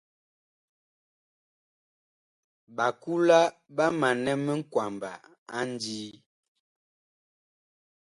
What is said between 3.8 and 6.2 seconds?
manɛ minkwaba a ndii.